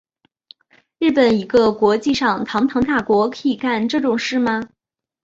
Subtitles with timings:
[0.97, 4.67] 日本一个国际上堂堂大国可以干这种事吗？